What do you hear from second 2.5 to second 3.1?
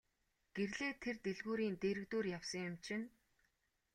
юм чинь.